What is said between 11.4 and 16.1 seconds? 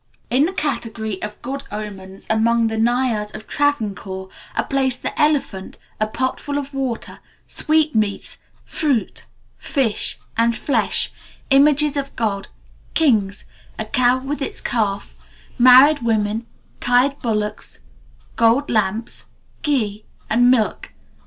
images of gods, kings, a cow with its calf, married